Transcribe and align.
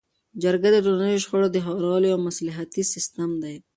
جرګه 0.43 0.69
د 0.73 0.77
ټولنیزو 0.85 1.23
شخړو 1.23 1.47
د 1.51 1.57
هوارولو 1.65 2.07
یو 2.13 2.19
مصلحتي 2.27 2.83
سیستم 2.93 3.29
دی. 3.43 3.55